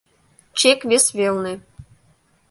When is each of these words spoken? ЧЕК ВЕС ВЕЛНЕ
ЧЕК 0.59 0.79
ВЕС 0.89 1.05
ВЕЛНЕ 1.17 1.53